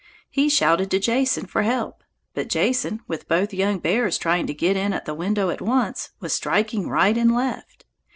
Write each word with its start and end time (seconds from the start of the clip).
He 0.31 0.49
shouted 0.49 0.89
to 0.89 0.99
Jason 0.99 1.45
for 1.45 1.61
help, 1.61 2.03
but 2.33 2.47
Jason, 2.47 3.01
with 3.07 3.27
both 3.27 3.53
young 3.53 3.77
bears 3.77 4.17
trying 4.17 4.47
to 4.47 4.53
get 4.55 4.75
in 4.75 4.93
at 4.93 5.05
the 5.05 5.13
window 5.13 5.51
at 5.51 5.61
once, 5.61 6.09
was 6.19 6.33
striking 6.33 6.89
right 6.89 7.15
and 7.15 7.35
left. 7.35 7.85